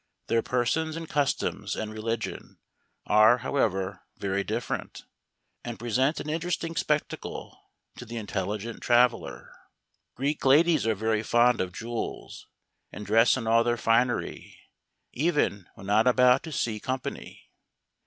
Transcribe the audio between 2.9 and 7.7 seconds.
are however very different,; and present an interesting spectacle